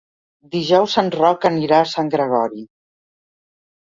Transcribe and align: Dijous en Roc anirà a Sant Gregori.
Dijous 0.53 0.95
en 1.01 1.09
Roc 1.15 1.45
anirà 1.49 1.81
a 1.85 1.89
Sant 1.91 2.09
Gregori. 2.15 2.63